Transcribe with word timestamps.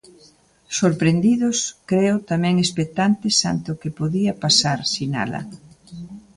Sorprendidos, 0.79 1.57
creo, 1.89 2.15
tamén 2.31 2.55
expectantes 2.65 3.35
ante 3.51 3.67
o 3.73 3.79
que 3.81 3.95
podía 3.99 4.33
pasar, 4.43 4.79
sinala. 4.95 5.41